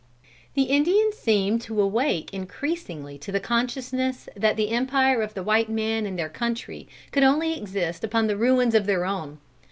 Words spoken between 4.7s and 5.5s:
empire of the